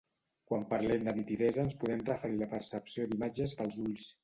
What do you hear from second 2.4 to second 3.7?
a la percepció d’imatges